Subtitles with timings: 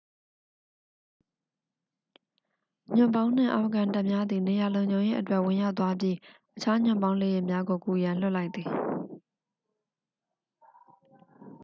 [2.95, 6.15] ညွှန့်ပေါင်းနှင့် အာဖဂန်တပ်များသည် နေရာလုံခြုံရေးအတွက် ဝင်ရောက်သွားပြီး
[6.55, 8.67] အခြား ညွှန့်ပေါင်းလေယာဉ်များကို ကူရန် လွှတ်လိုက်သည်